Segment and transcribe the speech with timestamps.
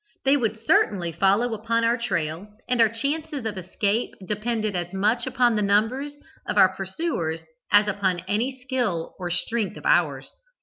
[0.25, 5.27] They would certainly follow upon our trail, and our chances of escape depended as much
[5.27, 6.13] upon the numbers
[6.47, 10.31] of our pursuers as upon any skill or strength of ours.